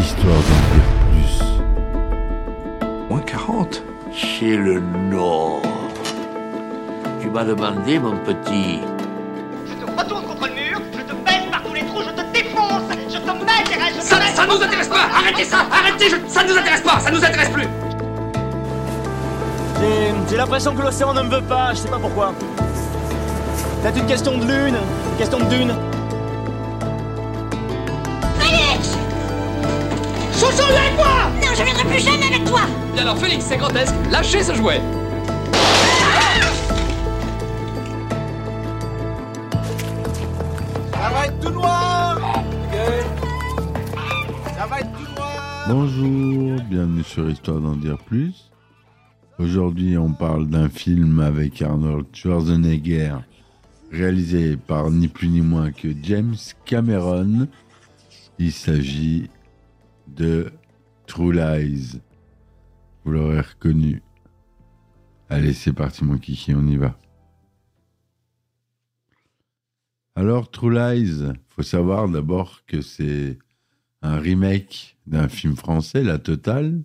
histoire 0.00 0.34
d'en 0.34 0.60
dire 0.74 0.88
plus. 1.10 1.44
Moins 3.08 3.20
40 3.20 3.82
C'est 4.14 4.56
le 4.56 4.80
Nord. 4.80 5.62
Tu 7.20 7.28
m'as 7.30 7.44
demandé, 7.44 7.98
mon 7.98 8.16
petit. 8.18 8.80
Je 9.66 9.74
te 9.74 10.00
retourne 10.00 10.24
contre 10.24 10.46
le 10.48 10.54
mur, 10.54 10.80
je 10.92 10.98
te 11.02 11.12
baisse 11.24 11.46
par 11.50 11.62
tous 11.62 11.74
les 11.74 11.84
trous, 11.84 12.02
je 12.02 12.10
te 12.10 12.32
défonce, 12.32 12.82
je 13.08 13.18
te 13.18 13.30
mets, 13.44 13.64
je 13.92 13.98
te 13.98 14.04
Ça, 14.04 14.20
ça 14.34 14.46
nous 14.46 14.62
intéresse 14.62 14.88
pas 14.88 15.08
Arrêtez 15.16 15.44
ça 15.44 15.58
Arrêtez 15.70 16.08
je- 16.10 16.28
Ça 16.32 16.44
nous 16.44 16.56
intéresse 16.56 16.80
pas 16.82 17.00
Ça 17.00 17.10
nous 17.10 17.24
intéresse 17.24 17.50
plus 17.50 17.66
J'ai- 19.80 20.14
J'ai 20.30 20.36
l'impression 20.36 20.74
que 20.74 20.82
l'océan 20.82 21.12
ne 21.14 21.22
me 21.22 21.30
veut 21.36 21.42
pas, 21.42 21.70
je 21.72 21.78
sais 21.78 21.88
pas 21.88 21.98
pourquoi. 21.98 22.32
C'est 23.82 23.96
une 23.96 24.06
question 24.06 24.36
de 24.38 24.44
lune, 24.44 24.74
une 25.12 25.16
question 25.18 25.38
de 25.38 25.44
dune. 25.44 25.74
Chouchou, 30.50 30.62
avec 30.62 30.96
moi 30.96 31.30
Non, 31.42 31.54
je 31.54 31.62
viendrai 31.62 31.84
plus 31.84 32.00
jamais 32.00 32.26
avec 32.26 32.44
toi. 32.44 32.60
Et 32.96 33.00
alors 33.00 33.18
Félix, 33.18 33.44
c'est 33.44 33.58
grotesque. 33.58 33.94
Lâchez 34.10 34.42
ce 34.42 34.54
jouet. 34.54 34.80
Ça 40.92 41.10
va 41.10 41.26
être 41.26 41.40
tout 41.40 41.50
noir. 41.50 42.18
Ça 44.56 44.66
va 44.66 44.80
être 44.80 44.92
tout 44.92 45.14
noir. 45.14 45.66
Bonjour, 45.68 46.60
bienvenue 46.70 47.04
sur 47.04 47.28
Histoire 47.28 47.60
d'en 47.60 47.76
dire 47.76 47.98
plus. 47.98 48.50
Aujourd'hui, 49.38 49.98
on 49.98 50.12
parle 50.12 50.46
d'un 50.48 50.68
film 50.68 51.20
avec 51.20 51.60
Arnold 51.62 52.06
Schwarzenegger, 52.12 53.16
réalisé 53.92 54.56
par 54.56 54.90
ni 54.90 55.08
plus 55.08 55.28
ni 55.28 55.42
moins 55.42 55.72
que 55.72 55.88
James 56.02 56.36
Cameron. 56.64 57.48
Il 58.38 58.52
s'agit 58.52 59.28
de 60.14 60.52
True 61.06 61.32
Lies. 61.32 62.00
Vous 63.04 63.12
l'aurez 63.12 63.40
reconnu. 63.40 64.02
Allez, 65.28 65.52
c'est 65.52 65.72
parti, 65.72 66.04
mon 66.04 66.18
kiki, 66.18 66.54
on 66.54 66.66
y 66.66 66.76
va. 66.76 66.98
Alors, 70.14 70.50
True 70.50 70.72
Lies, 70.72 71.32
faut 71.48 71.62
savoir 71.62 72.08
d'abord 72.08 72.64
que 72.66 72.80
c'est 72.80 73.38
un 74.02 74.18
remake 74.18 74.96
d'un 75.06 75.28
film 75.28 75.56
français, 75.56 76.02
La 76.02 76.18
Totale, 76.18 76.82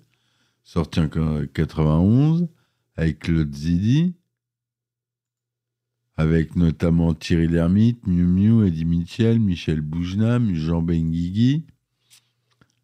sorti 0.63 0.99
en 0.99 1.07
91, 1.07 2.47
avec 2.95 3.19
Claude 3.19 3.53
Zidi, 3.53 4.15
avec 6.15 6.55
notamment 6.55 7.13
Thierry 7.13 7.47
Lhermitte, 7.47 8.05
Miu 8.05 8.25
Miu, 8.25 8.67
Eddie 8.67 8.85
Mitchell, 8.85 9.39
Michel 9.39 9.81
Boujna, 9.81 10.39
Jean 10.53 10.81
Benguigui. 10.81 11.65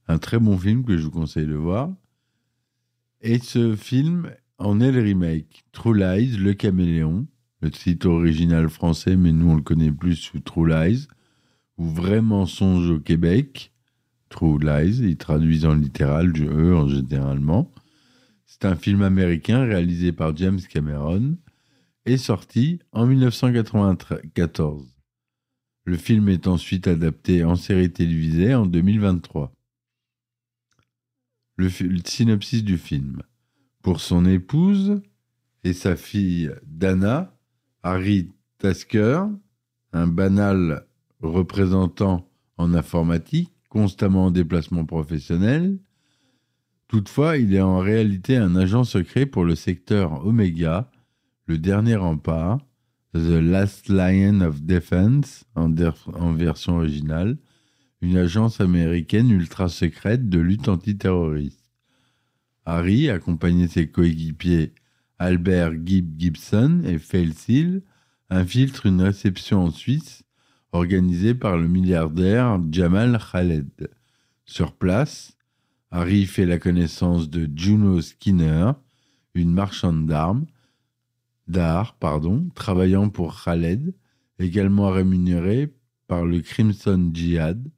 Un 0.10 0.18
très 0.18 0.40
bon 0.40 0.58
film 0.58 0.84
que 0.84 0.98
je 0.98 1.04
vous 1.04 1.12
conseille 1.12 1.46
de 1.46 1.54
voir. 1.54 1.94
Et 3.22 3.38
ce 3.38 3.76
film 3.76 4.32
en 4.58 4.82
est 4.82 4.92
le 4.92 5.02
remake. 5.02 5.64
True 5.72 5.96
Lies, 5.96 6.36
Le 6.36 6.56
Caméléon, 6.56 7.28
le 7.62 7.70
titre 7.70 8.08
original 8.08 8.70
français, 8.70 9.16
mais 9.16 9.32
nous 9.32 9.52
on 9.52 9.56
le 9.56 9.62
connaît 9.62 9.92
plus 9.92 10.16
sous 10.16 10.40
True 10.40 10.68
Lies, 10.68 11.08
ou 11.78 11.88
Vrai 11.88 12.22
mensonge 12.24 12.90
au 12.90 13.00
Québec, 13.00 13.72
True 14.30 14.58
Lies, 14.58 14.98
ils 15.04 15.16
traduisent 15.16 15.66
en 15.66 15.76
littéral 15.76 16.34
du 16.34 16.48
E 16.48 16.76
en 16.76 16.88
généralement. 16.88 17.72
C'est 18.48 18.66
un 18.66 18.76
film 18.76 19.04
américain 19.04 19.64
réalisé 19.64 20.12
par 20.12 20.36
James 20.36 20.60
Cameron 20.60 21.38
et 22.08 22.18
sorti 22.18 22.80
en 22.94 23.06
1994. 23.06 24.88
Le 25.86 25.98
film 25.98 26.30
est 26.30 26.48
ensuite 26.48 26.88
adapté 26.88 27.44
en 27.44 27.56
série 27.56 27.92
télévisée 27.92 28.56
en 28.56 28.66
2023. 28.66 29.54
Le, 31.60 31.68
synopsis 32.06 32.64
du 32.64 32.78
film. 32.78 33.22
Pour 33.82 34.00
son 34.00 34.26
épouse 34.26 35.02
et 35.66 35.74
sa 35.74 35.98
fille 35.98 36.54
Dana, 36.66 37.36
Harry 37.84 38.32
Tasker, 38.60 39.24
un 39.92 40.08
banal 40.08 40.86
représentant 41.20 42.30
en 42.56 42.74
informatique, 42.74 43.52
constamment 43.68 44.28
en 44.28 44.32
déplacement 44.32 44.86
professionnel. 44.86 45.78
Toutefois, 46.88 47.36
il 47.36 47.54
est 47.54 47.60
en 47.60 47.80
réalité 47.80 48.38
un 48.38 48.56
agent 48.56 48.86
secret 48.86 49.26
pour 49.26 49.44
le 49.44 49.56
secteur 49.56 50.26
Omega, 50.26 50.90
le 51.46 51.58
dernier 51.58 51.98
rempart, 51.98 52.60
The 53.14 53.42
Last 53.42 53.90
Lion 53.90 54.40
of 54.40 54.62
Defense, 54.62 55.44
en 55.56 56.34
version 56.36 56.78
originale, 56.78 57.38
une 58.02 58.18
agence 58.18 58.62
américaine 58.62 59.30
ultra 59.30 59.68
secrète 59.68 60.30
de 60.30 60.40
lutte 60.40 60.70
antiterroriste. 60.70 61.72
Harry, 62.66 63.10
accompagné 63.10 63.68
de 63.68 63.72
ses 63.72 63.90
coéquipiers 63.90 64.74
Albert 65.18 65.74
Gibb 65.86 66.18
Gibson 66.18 66.82
et 66.86 66.98
Phil 66.98 67.34
Seal, 67.34 67.82
infiltre 68.30 68.86
une 68.86 69.02
réception 69.02 69.66
en 69.66 69.72
Suisse 69.72 70.24
organisée 70.72 71.34
par 71.34 71.58
le 71.58 71.68
milliardaire 71.68 72.60
Jamal 72.72 73.20
Khaled. 73.32 73.90
Sur 74.46 74.74
place, 74.74 75.36
Harry 75.92 76.26
fait 76.26 76.46
la 76.46 76.60
connaissance 76.60 77.30
de 77.30 77.50
Juno 77.54 78.02
Skinner, 78.02 78.72
une 79.34 79.52
marchande 79.52 80.06
d'armes, 80.06 80.46
d'art, 81.48 81.96
pardon, 81.96 82.50
travaillant 82.54 83.10
pour 83.10 83.44
Khaled, 83.44 83.94
également 84.38 84.90
rémunérée 84.90 85.74
par 86.08 86.26
le 86.26 86.42
Crimson 86.42 87.12
Jihad, 87.14 87.70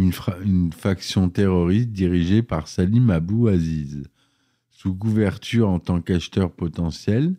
une, 0.00 0.72
faction 0.72 1.28
terroriste 1.28 1.90
dirigée 1.90 2.42
par 2.42 2.68
Salim 2.68 3.10
Abou 3.10 3.48
Aziz. 3.48 4.04
Sous 4.70 4.94
couverture 4.94 5.68
en 5.68 5.78
tant 5.78 6.00
qu'acheteur 6.00 6.50
potentiel, 6.52 7.34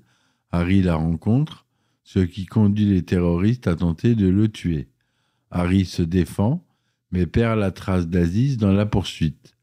Harry 0.52 0.82
la 0.82 0.96
rencontre, 0.96 1.66
ce 2.04 2.20
qui 2.20 2.46
conduit 2.46 2.86
les 2.86 3.04
terroristes 3.04 3.68
à 3.68 3.76
tenter 3.76 4.16
de 4.16 4.28
le 4.28 4.48
tuer. 4.48 4.90
Harry 5.50 5.86
se 5.86 6.04
défend, 6.04 6.66
mais 7.12 7.26
perd 7.26 7.60
la 7.60 7.72
trace 7.72 8.08
d'Aziz 8.08 8.58
dans 8.58 8.72
la 8.72 8.86
poursuite. 8.86 9.56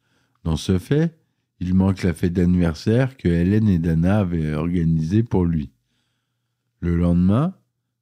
Dans 0.45 0.57
ce 0.57 0.79
fait, 0.79 1.17
il 1.61 1.75
manque 1.75 2.03
la 2.03 2.15
fête 2.15 2.33
d'anniversaire 2.33 3.17
que 3.17 3.29
Hélène 3.29 3.69
et 3.69 3.79
Dana 3.79 4.21
avaient 4.21 4.55
organisée 4.55 5.23
pour 5.23 5.45
lui. 5.45 5.71
Le 6.81 6.97
lendemain, 6.97 7.55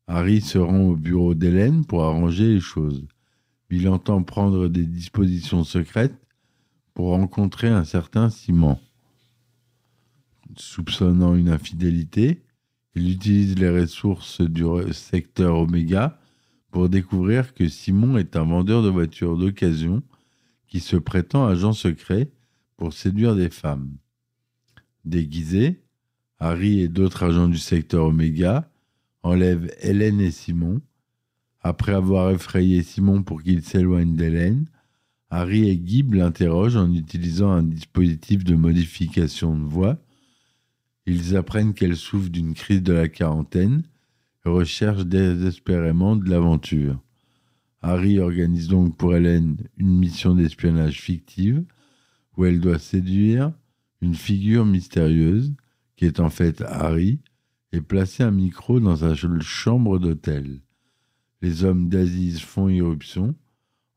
Harry 0.07 0.41
se 0.41 0.59
rend 0.59 0.81
au 0.81 0.97
bureau 0.97 1.35
d'Hélène 1.35 1.85
pour 1.85 2.05
arranger 2.05 2.55
les 2.55 2.61
choses. 2.61 3.07
Il 3.71 3.89
entend 3.89 4.23
prendre 4.23 4.69
des 4.69 4.87
dispositions 4.87 5.65
secrètes 5.65 6.17
pour 6.95 7.09
rencontrer 7.09 7.69
un 7.69 7.85
certain 7.85 8.31
Simon. 8.31 8.79
Soupçonnant 10.57 11.35
une 11.35 11.49
infidélité, 11.49 12.43
il 12.95 13.11
utilise 13.11 13.59
les 13.59 13.69
ressources 13.69 14.41
du 14.41 14.65
secteur 14.93 15.59
Oméga 15.59 16.19
pour 16.71 16.89
découvrir 16.89 17.53
que 17.55 17.69
Simon 17.69 18.17
est 18.17 18.37
un 18.37 18.45
vendeur 18.45 18.83
de 18.83 18.89
voitures 18.89 19.37
d'occasion 19.37 20.03
qui 20.69 20.81
se 20.81 20.97
prétend 20.97 21.47
agent 21.47 21.73
secret 21.73 22.31
pour 22.77 22.93
séduire 22.93 23.35
des 23.35 23.51
femmes. 23.51 23.97
Déguisés, 25.05 25.83
Harry 26.39 26.81
et 26.81 26.89
d'autres 26.89 27.25
agents 27.25 27.49
du 27.49 27.59
secteur 27.59 28.07
Oméga 28.07 28.71
enlèvent 29.23 29.71
Hélène 29.81 30.21
et 30.21 30.31
Simon. 30.31 30.81
Après 31.69 31.95
avoir 31.95 32.31
effrayé 32.31 32.85
Simon 32.85 33.25
pour 33.25 33.43
qu'il 33.43 33.61
s'éloigne 33.61 34.15
d'Hélène, 34.15 34.67
Harry 35.31 35.69
et 35.69 35.83
Gibb 35.85 36.15
l'interrogent 36.15 36.77
en 36.77 36.93
utilisant 36.95 37.51
un 37.51 37.65
dispositif 37.65 38.45
de 38.45 38.55
modification 38.55 39.59
de 39.59 39.65
voix. 39.65 39.99
Ils 41.07 41.37
apprennent 41.37 41.75
qu'elle 41.75 41.97
souffre 41.97 42.29
d'une 42.29 42.55
crise 42.55 42.85
de 42.85 42.93
la 42.93 43.09
quarantaine 43.09 43.83
et 44.45 44.49
recherchent 44.49 45.07
désespérément 45.07 46.15
de 46.15 46.31
l'aventure. 46.31 47.01
Harry 47.83 48.21
organise 48.21 48.69
donc 48.69 48.97
pour 48.97 49.17
Hélène 49.17 49.57
une 49.77 49.99
mission 49.99 50.37
d'espionnage 50.37 51.01
fictive 51.01 51.65
où 52.37 52.45
elle 52.45 52.61
doit 52.61 52.79
séduire 52.79 53.51
une 54.01 54.15
figure 54.15 54.65
mystérieuse 54.65 55.53
qui 55.97 56.05
est 56.05 56.21
en 56.21 56.31
fait 56.31 56.63
Harry 56.63 57.19
et 57.73 57.81
placer 57.81 58.23
un 58.23 58.31
micro 58.31 58.79
dans 58.79 58.99
sa 58.99 59.17
ch- 59.17 59.41
chambre 59.41 59.99
d'hôtel. 59.99 60.61
Les 61.43 61.65
hommes 61.65 61.89
d'Aziz 61.89 62.41
font 62.41 62.69
irruption, 62.69 63.35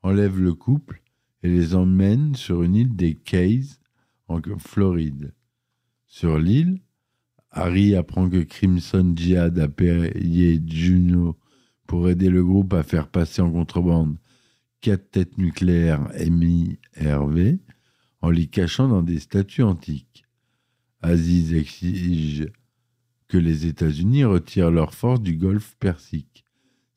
enlèvent 0.02 0.40
le 0.40 0.54
couple 0.54 1.02
et 1.42 1.48
les 1.48 1.74
emmènent 1.74 2.34
sur 2.34 2.62
une 2.62 2.76
île 2.76 2.94
des 2.94 3.14
Keys 3.14 3.78
en 4.28 4.40
Floride. 4.58 5.34
Sur 6.06 6.38
l'île, 6.38 6.80
Harry 7.50 7.94
apprend 7.96 8.28
que 8.28 8.42
Crimson 8.42 9.12
Jihad 9.16 9.58
a 9.58 9.68
payé 9.68 10.60
Juno 10.64 11.36
pour 11.86 12.08
aider 12.08 12.28
le 12.30 12.44
groupe 12.44 12.72
à 12.74 12.82
faire 12.82 13.08
passer 13.08 13.42
en 13.42 13.50
contrebande 13.50 14.16
quatre 14.80 15.10
têtes 15.10 15.38
nucléaires 15.38 16.08
MIRV 16.14 17.58
en 18.22 18.30
les 18.30 18.46
cachant 18.46 18.88
dans 18.88 19.02
des 19.02 19.18
statues 19.18 19.62
antiques. 19.62 20.24
Aziz 21.02 21.54
exige 21.54 22.46
que 23.28 23.38
les 23.38 23.66
États-Unis 23.66 24.24
retirent 24.24 24.70
leurs 24.70 24.94
forces 24.94 25.22
du 25.22 25.36
golfe 25.36 25.76
Persique. 25.80 26.44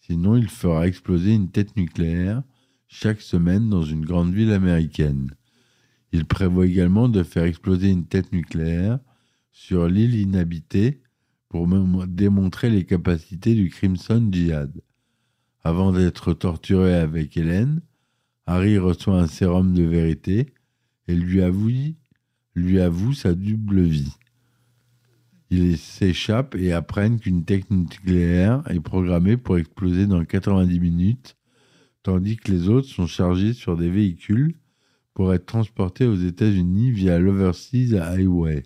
Sinon, 0.05 0.35
il 0.35 0.49
fera 0.49 0.85
exploser 0.85 1.33
une 1.33 1.49
tête 1.49 1.77
nucléaire 1.77 2.43
chaque 2.87 3.21
semaine 3.21 3.69
dans 3.69 3.83
une 3.83 4.03
grande 4.03 4.33
ville 4.33 4.51
américaine. 4.51 5.31
Il 6.11 6.25
prévoit 6.25 6.65
également 6.65 7.07
de 7.07 7.23
faire 7.23 7.45
exploser 7.45 7.89
une 7.89 8.05
tête 8.05 8.33
nucléaire 8.33 8.99
sur 9.53 9.87
l'île 9.87 10.15
inhabitée 10.15 10.99
pour 11.47 11.67
démontrer 12.07 12.69
les 12.69 12.83
capacités 12.83 13.55
du 13.55 13.69
Crimson 13.69 14.27
Jihad. 14.29 14.73
Avant 15.63 15.93
d'être 15.93 16.33
torturé 16.33 16.95
avec 16.95 17.37
Hélène, 17.37 17.81
Harry 18.45 18.77
reçoit 18.77 19.21
un 19.21 19.27
sérum 19.27 19.73
de 19.73 19.83
vérité 19.83 20.53
et 21.07 21.15
lui 21.15 21.41
avoue, 21.41 21.71
lui 22.55 22.81
avoue 22.81 23.13
sa 23.13 23.33
double 23.33 23.83
vie. 23.83 24.11
Ils 25.55 25.77
s'échappent 25.77 26.55
et 26.55 26.73
apprennent 26.73 27.19
qu'une 27.19 27.45
technique 27.45 28.03
nucléaire 28.03 28.63
est 28.71 28.79
programmée 28.79 29.37
pour 29.37 29.59
exploser 29.59 30.07
dans 30.07 30.25
90 30.25 30.79
minutes, 30.79 31.37
tandis 32.01 32.37
que 32.37 32.51
les 32.51 32.69
autres 32.69 32.87
sont 32.87 33.05
chargés 33.05 33.53
sur 33.53 33.77
des 33.77 33.91
véhicules 33.91 34.55
pour 35.13 35.31
être 35.31 35.45
transportés 35.45 36.07
aux 36.07 36.15
États-Unis 36.15 36.89
via 36.89 37.19
l'Overseas 37.19 37.93
Highway, 38.01 38.63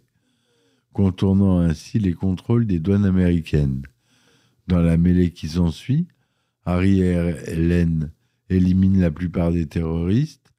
contournant 0.94 1.60
ainsi 1.60 2.00
les 2.00 2.14
contrôles 2.14 2.66
des 2.66 2.80
douanes 2.80 3.04
américaines. 3.04 3.82
Dans 4.68 4.82
la 4.82 4.96
mêlée 4.96 5.32
qui 5.32 5.50
s'ensuit, 5.50 6.08
Harry 6.64 7.02
et 7.02 7.36
Hélène 7.48 8.14
éliminent 8.50 9.02
la 9.02 9.12
plupart 9.12 9.52
des 9.52 9.68
terroristes, 9.68 10.54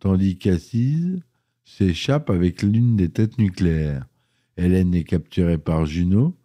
tandis 0.00 0.38
qu'Assise 0.38 1.20
s'échappe 1.64 2.30
avec 2.30 2.62
l'une 2.62 2.96
des 2.96 3.10
têtes 3.10 3.38
nucléaires. 3.38 4.07
Hélène 4.58 4.92
est 4.92 5.04
capturée 5.04 5.56
par 5.56 5.86
Juno 5.86 6.36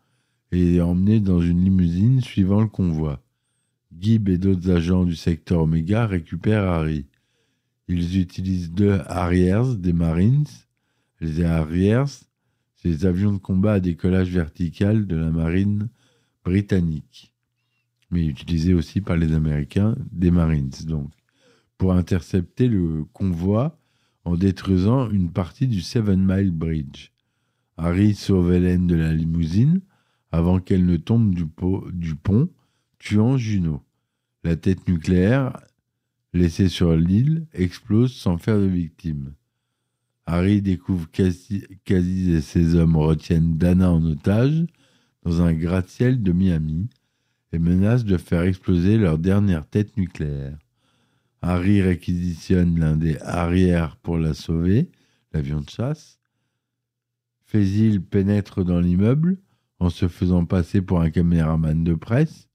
et 0.52 0.80
emmenée 0.82 1.20
dans 1.20 1.42
une 1.42 1.64
limousine 1.64 2.22
suivant 2.22 2.62
le 2.62 2.68
convoi. 2.68 3.24
Gibb 4.00 4.30
et 4.30 4.38
d'autres 4.38 4.70
agents 4.70 5.04
du 5.04 5.16
secteur 5.16 5.62
Omega 5.62 6.06
récupèrent 6.06 6.68
Harry. 6.68 7.08
Ils 7.88 8.20
utilisent 8.20 8.72
deux 8.72 9.00
Harriers 9.08 9.76
des 9.80 9.94
Marines. 9.94 10.46
Les 11.22 11.44
Harriers, 11.44 12.06
c'est 12.76 12.90
les 12.90 13.06
avions 13.08 13.34
de 13.34 13.40
combat 13.40 13.74
à 13.74 13.80
décollage 13.80 14.30
vertical 14.30 15.08
de 15.08 15.16
la 15.16 15.32
marine 15.32 15.90
britannique, 16.46 17.34
mais 18.12 18.28
utilisés 18.28 18.76
aussi 18.76 19.02
par 19.02 19.18
les 19.18 19.34
Américains 19.34 19.96
des 20.12 20.30
Marines, 20.30 20.70
donc, 20.86 21.10
pour 21.80 21.94
intercepter 21.94 22.68
le 22.68 23.06
convoi 23.12 23.80
en 24.24 24.36
détruisant 24.36 25.10
une 25.10 25.32
partie 25.32 25.68
du 25.68 25.82
Seven 25.82 26.24
Mile 26.24 26.52
Bridge. 26.52 27.13
Harry 27.78 28.14
sauve 28.16 28.54
Hélène 28.54 28.88
de 28.88 28.96
la 28.96 29.14
limousine 29.14 29.82
avant 30.32 30.60
qu'elle 30.60 30.86
ne 30.86 30.98
tombe 30.98 31.34
du, 31.34 31.46
po- 31.46 31.88
du 31.92 32.16
pont, 32.16 32.50
tuant 33.00 33.38
Juno. 33.38 33.82
La 34.44 34.56
tête 34.56 34.88
nucléaire, 34.88 35.60
laissée 36.34 36.70
sur 36.70 36.96
l'île, 36.96 37.46
explose 37.54 38.14
sans 38.14 38.38
faire 38.38 38.60
de 38.60 38.66
victimes. 38.66 39.34
Harry 40.26 40.62
découvre 40.62 41.10
qu'Aziz 41.12 42.30
et 42.30 42.42
ses 42.42 42.76
hommes 42.76 42.96
retiennent 42.96 43.58
Dana 43.58 43.92
en 43.92 44.04
otage 44.06 44.66
dans 45.24 45.42
un 45.42 45.54
gratte-ciel 45.54 46.24
de 46.24 46.32
Miami 46.32 46.90
et 47.52 47.60
menacent 47.60 48.06
de 48.06 48.18
faire 48.18 48.42
exploser 48.44 48.98
leur 48.98 49.18
dernière 49.18 49.68
tête 49.68 49.96
nucléaire. 49.98 50.58
Harry 51.42 51.82
réquisitionne 51.82 52.80
l'un 52.80 52.96
des 52.96 53.18
arrières 53.22 53.98
pour 53.98 54.18
la 54.18 54.34
sauver, 54.34 54.90
l'avion 55.34 55.62
de 55.62 55.70
chasse. 55.70 56.20
Faisil 57.54 58.02
pénètre 58.02 58.66
dans 58.66 58.80
l'immeuble 58.80 59.38
en 59.78 59.92
se 59.92 60.08
faisant 60.08 60.44
passer 60.44 60.82
pour 60.82 61.02
un 61.02 61.12
caméraman 61.12 61.84
de 61.84 61.94
presse. 61.94 62.50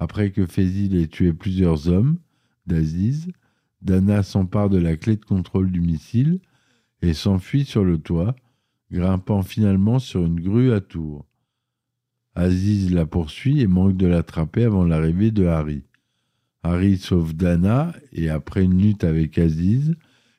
Après 0.00 0.32
que 0.32 0.44
Faisil 0.44 0.96
ait 0.96 1.06
tué 1.06 1.32
plusieurs 1.32 1.86
hommes 1.86 2.18
d'Aziz, 2.66 3.28
Dana 3.80 4.24
s'empare 4.24 4.70
de 4.70 4.78
la 4.78 4.96
clé 4.96 5.14
de 5.14 5.24
contrôle 5.24 5.70
du 5.70 5.80
missile 5.80 6.40
et 7.00 7.14
s'enfuit 7.14 7.64
sur 7.64 7.84
le 7.84 7.98
toit, 7.98 8.34
grimpant 8.90 9.42
finalement 9.42 10.00
sur 10.00 10.26
une 10.26 10.40
grue 10.40 10.72
à 10.72 10.80
tour. 10.80 11.24
Aziz 12.34 12.92
la 12.92 13.06
poursuit 13.06 13.60
et 13.60 13.68
manque 13.68 13.96
de 13.96 14.08
l'attraper 14.08 14.64
avant 14.64 14.84
l'arrivée 14.84 15.30
de 15.30 15.46
Harry. 15.46 15.84
Harry 16.64 16.96
sauve 16.96 17.36
Dana 17.36 17.94
et 18.10 18.30
après 18.30 18.64
une 18.64 18.82
lutte 18.82 19.04
avec 19.04 19.38
Aziz, 19.38 19.94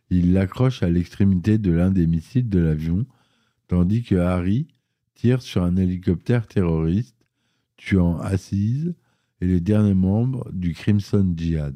il 0.10 0.34
l'accroche 0.34 0.84
à 0.84 0.90
l'extrémité 0.90 1.58
de 1.58 1.72
l'un 1.72 1.92
des 1.92 2.08
missiles 2.08 2.50
de 2.50 2.60
l'avion, 2.60 3.06
tandis 3.68 4.04
que 4.04 4.16
Harry 4.16 4.68
tire 5.16 5.42
sur 5.42 5.64
un 5.64 5.76
hélicoptère 5.78 6.48
terroriste, 6.48 7.16
tuant 7.78 8.20
Aziz 8.20 8.96
et 9.42 9.48
les 9.48 9.60
derniers 9.60 9.94
membres 9.94 10.50
du 10.52 10.74
Crimson 10.74 11.34
Jihad. 11.36 11.76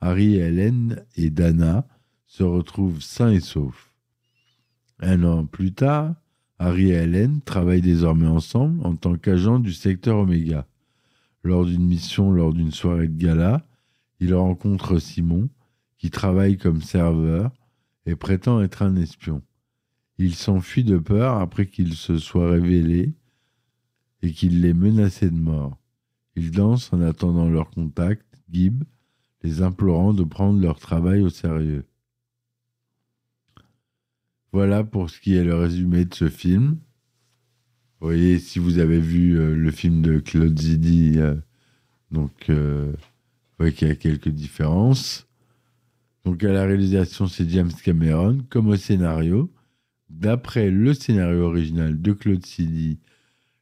Harry, 0.00 0.36
Hélène 0.36 1.04
et 1.16 1.30
Dana 1.30 1.86
se 2.26 2.42
retrouvent 2.42 3.00
sains 3.00 3.32
et 3.32 3.40
saufs. 3.40 3.92
Un 5.00 5.24
an 5.24 5.46
plus 5.46 5.72
tard, 5.72 6.14
Harry 6.58 6.90
et 6.90 6.94
Hélène 6.94 7.40
travaillent 7.42 7.80
désormais 7.80 8.26
ensemble 8.26 8.84
en 8.86 8.96
tant 8.96 9.16
qu'agents 9.16 9.58
du 9.58 9.72
secteur 9.72 10.18
Oméga. 10.18 10.66
Lors 11.42 11.64
d'une 11.64 11.86
mission, 11.86 12.32
lors 12.32 12.52
d'une 12.52 12.72
soirée 12.72 13.08
de 13.08 13.16
gala, 13.16 13.66
ils 14.20 14.34
rencontrent 14.34 14.98
Simon, 14.98 15.48
qui 15.98 16.10
travaille 16.10 16.56
comme 16.56 16.82
serveur 16.82 17.52
et 18.06 18.16
prétend 18.16 18.62
être 18.62 18.82
un 18.82 18.96
espion. 18.96 19.42
Il 20.18 20.34
s'enfuit 20.34 20.84
de 20.84 20.98
peur 20.98 21.38
après 21.38 21.66
qu'il 21.66 21.94
se 21.94 22.18
soit 22.18 22.50
révélé 22.50 23.12
et 24.22 24.32
qu'il 24.32 24.62
l'ait 24.62 24.74
menacé 24.74 25.30
de 25.30 25.36
mort. 25.36 25.78
Ils 26.36 26.50
dansent 26.50 26.92
en 26.92 27.00
attendant 27.00 27.48
leur 27.48 27.70
contact, 27.70 28.24
Gibb, 28.50 28.84
les 29.42 29.62
implorant 29.62 30.14
de 30.14 30.24
prendre 30.24 30.60
leur 30.60 30.78
travail 30.78 31.22
au 31.22 31.28
sérieux. 31.28 31.84
Voilà 34.52 34.84
pour 34.84 35.10
ce 35.10 35.20
qui 35.20 35.34
est 35.34 35.44
le 35.44 35.54
résumé 35.54 36.04
de 36.04 36.14
ce 36.14 36.28
film. 36.28 36.78
Vous 38.00 38.08
voyez, 38.08 38.38
si 38.38 38.58
vous 38.58 38.78
avez 38.78 39.00
vu 39.00 39.38
euh, 39.38 39.54
le 39.54 39.70
film 39.70 40.02
de 40.02 40.18
Claude 40.18 40.58
Zidi, 40.58 41.14
euh, 41.18 41.34
donc 42.10 42.48
euh, 42.48 42.92
vous 42.92 43.56
voyez 43.58 43.72
qu'il 43.72 43.88
y 43.88 43.90
a 43.90 43.96
quelques 43.96 44.28
différences. 44.28 45.26
Donc 46.24 46.42
à 46.44 46.52
la 46.52 46.64
réalisation, 46.64 47.26
c'est 47.26 47.48
James 47.48 47.72
Cameron, 47.82 48.38
comme 48.50 48.68
au 48.68 48.76
scénario, 48.76 49.50
d'après 50.08 50.70
le 50.70 50.94
scénario 50.94 51.42
original 51.42 52.00
de 52.00 52.12
Claude 52.12 52.44
Zidi, 52.44 52.98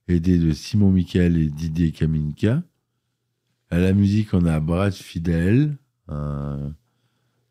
aidé 0.09 0.39
de 0.39 0.53
Simon 0.53 0.91
Michael 0.91 1.37
et 1.39 1.49
Didier 1.49 1.93
Kaminka. 1.93 2.63
À 3.71 3.79
la 3.79 3.93
musique, 3.93 4.35
on 4.35 4.45
a 4.47 4.61
Brad 4.61 4.93
Fidel, 4.93 5.77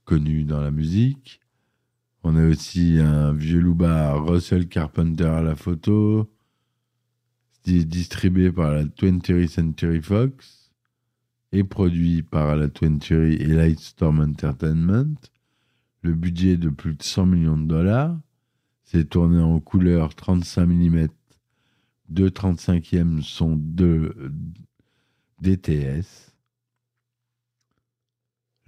connu 0.06 0.44
dans 0.44 0.62
la 0.62 0.72
musique. 0.72 1.42
On 2.24 2.36
a 2.38 2.46
aussi 2.48 3.00
un 3.00 3.34
vieux 3.34 3.60
louba 3.60 4.14
Russell 4.14 4.68
Carpenter 4.68 5.26
à 5.26 5.42
la 5.42 5.56
photo, 5.56 6.32
di- 7.66 7.86
distribué 7.86 8.52
par 8.52 8.72
la 8.72 8.86
20th 8.86 9.48
Century 9.48 10.02
Fox 10.02 10.72
et 11.52 11.64
produit 11.64 12.24
par 12.24 12.56
la 12.56 12.68
20th 12.70 13.12
et 13.14 13.46
Lightstorm 13.46 14.22
Entertainment. 14.22 15.16
Le 16.02 16.14
budget 16.14 16.58
de 16.58 16.70
plus 16.70 16.96
de 16.96 17.04
100 17.04 17.26
millions 17.26 17.58
de 17.58 17.66
dollars. 17.68 18.18
C'est 18.94 19.10
tourné 19.10 19.40
en 19.40 19.60
couleur 19.60 20.14
35 20.14 20.68
mm. 20.68 21.08
Deux 22.10 22.30
35e 22.30 23.24
sont 23.24 23.56
de 23.60 24.32
DTS. 25.42 26.36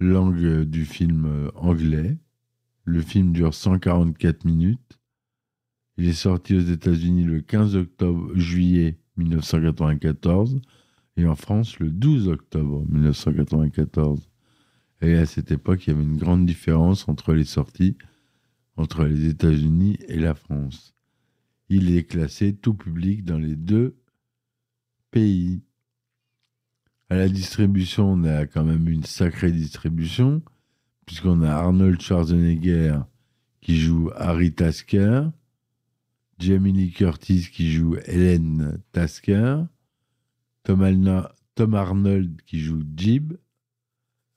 Langue 0.00 0.64
du 0.64 0.84
film 0.84 1.26
euh, 1.26 1.50
anglais. 1.54 2.18
Le 2.82 3.02
film 3.02 3.32
dure 3.32 3.54
144 3.54 4.44
minutes. 4.44 4.98
Il 5.96 6.08
est 6.08 6.12
sorti 6.12 6.56
aux 6.56 6.60
États-Unis 6.60 7.22
le 7.22 7.40
15 7.40 7.76
octobre, 7.76 8.34
juillet 8.34 8.98
1994 9.18 10.60
et 11.18 11.26
en 11.26 11.36
France 11.36 11.78
le 11.78 11.88
12 11.88 12.26
octobre 12.26 12.84
1994. 12.88 14.28
Et 15.02 15.14
à 15.14 15.24
cette 15.24 15.52
époque, 15.52 15.86
il 15.86 15.90
y 15.90 15.92
avait 15.92 16.02
une 16.02 16.16
grande 16.16 16.46
différence 16.46 17.08
entre 17.08 17.32
les 17.32 17.44
sorties 17.44 17.96
entre 18.76 19.04
les 19.04 19.26
États-Unis 19.26 19.98
et 20.08 20.18
la 20.18 20.34
France. 20.34 20.94
Il 21.68 21.96
est 21.96 22.04
classé 22.04 22.54
tout 22.54 22.74
public 22.74 23.24
dans 23.24 23.38
les 23.38 23.56
deux 23.56 23.96
pays. 25.10 25.62
À 27.08 27.16
la 27.16 27.28
distribution, 27.28 28.12
on 28.12 28.24
a 28.24 28.46
quand 28.46 28.64
même 28.64 28.88
une 28.88 29.04
sacrée 29.04 29.52
distribution, 29.52 30.42
puisqu'on 31.06 31.42
a 31.42 31.50
Arnold 31.50 32.00
Schwarzenegger 32.00 32.98
qui 33.60 33.76
joue 33.76 34.10
Harry 34.14 34.52
Tasker, 34.52 35.28
Jamie 36.38 36.72
Lee 36.72 36.92
Curtis 36.92 37.48
qui 37.50 37.72
joue 37.72 37.96
Helen 38.04 38.80
Tasker, 38.92 39.64
Tom, 40.62 41.28
Tom 41.54 41.74
Arnold 41.74 42.42
qui 42.42 42.60
joue 42.60 42.82
Jib, 42.96 43.32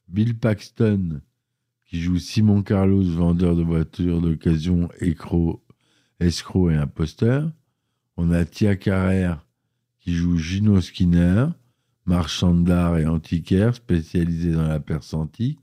Bill 0.07 0.37
Paxton 0.37 1.21
qui 1.89 1.99
joue 1.99 2.19
Simon 2.19 2.61
Carlos, 2.61 3.03
vendeur 3.03 3.55
de 3.55 3.63
voitures 3.63 4.21
d'occasion, 4.21 4.89
escroc 4.99 5.59
et 6.69 6.75
imposteur. 6.75 7.51
On 8.15 8.29
a 8.29 8.45
Tia 8.45 8.75
Carrère 8.75 9.43
qui 9.99 10.13
joue 10.13 10.37
Gino 10.37 10.81
Skinner, 10.81 11.47
marchand 12.05 12.53
d'art 12.53 12.99
et 12.99 13.07
antiquaire 13.07 13.73
spécialisé 13.73 14.51
dans 14.51 14.67
la 14.67 14.79
Perse 14.79 15.15
antique. 15.15 15.59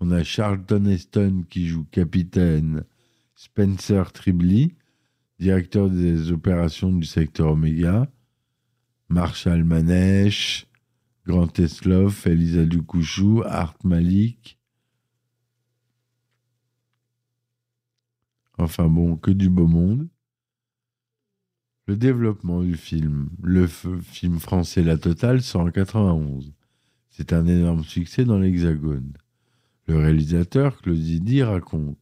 On 0.00 0.10
a 0.10 0.24
Charlton 0.24 0.84
Heston 0.86 1.44
qui 1.48 1.68
joue 1.68 1.84
capitaine 1.84 2.82
Spencer 3.36 4.10
Tribbley, 4.12 4.74
directeur 5.38 5.90
des 5.90 6.32
opérations 6.32 6.92
du 6.92 7.06
secteur 7.06 7.52
Oméga, 7.52 8.10
Marshall 9.08 9.62
Manesh, 9.62 10.66
Grant 11.24 11.52
Esloff, 11.56 12.26
Elisa 12.26 12.64
Ducouchou, 12.64 13.44
Art 13.46 13.78
Malik. 13.84 14.57
Enfin 18.58 18.88
bon, 18.88 19.16
que 19.16 19.30
du 19.30 19.48
beau 19.48 19.68
monde. 19.68 20.08
Le 21.86 21.96
développement 21.96 22.62
du 22.62 22.76
film. 22.76 23.30
Le 23.42 23.66
film 23.66 24.40
français 24.40 24.82
La 24.82 24.98
Totale 24.98 25.42
sort 25.42 25.62
en 25.62 25.70
91. 25.70 26.52
C'est 27.08 27.32
un 27.32 27.46
énorme 27.46 27.84
succès 27.84 28.24
dans 28.24 28.38
l'Hexagone. 28.38 29.12
Le 29.86 29.96
réalisateur, 29.96 30.82
Claude 30.82 30.98
Zidi, 30.98 31.42
raconte 31.42 31.98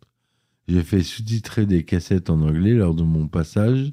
J'ai 0.66 0.82
fait 0.82 1.02
sous-titrer 1.02 1.66
des 1.66 1.84
cassettes 1.84 2.30
en 2.30 2.40
anglais 2.40 2.74
lors 2.74 2.94
de 2.94 3.04
mon 3.04 3.28
passage 3.28 3.90